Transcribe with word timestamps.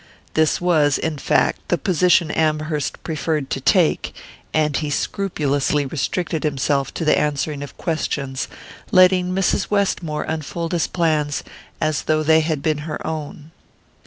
This 0.33 0.59
was, 0.59 0.97
in 0.97 1.19
fact, 1.19 1.61
the 1.67 1.77
position 1.77 2.31
Amherst 2.31 3.03
preferred 3.03 3.51
to 3.51 3.61
take, 3.61 4.15
and 4.51 4.75
he 4.75 4.89
scrupulously 4.89 5.85
restricted 5.85 6.43
himself 6.43 6.91
to 6.95 7.05
the 7.05 7.15
answering 7.19 7.61
of 7.61 7.77
questions, 7.77 8.47
letting 8.91 9.29
Mrs. 9.29 9.69
Westmore 9.69 10.23
unfold 10.23 10.71
his 10.71 10.87
plans 10.87 11.43
as 11.79 12.01
though 12.01 12.23
they 12.23 12.39
had 12.39 12.63
been 12.63 12.79
her 12.89 13.05
own. 13.05 13.51